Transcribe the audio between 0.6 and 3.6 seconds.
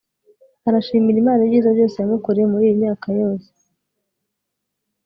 arashimira imana ibyiza byose yamukoreye muri iyi myaka yose